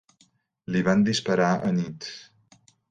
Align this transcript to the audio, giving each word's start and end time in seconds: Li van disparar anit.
Li 0.75 0.81
van 0.89 1.03
disparar 1.11 1.53
anit. 1.71 2.13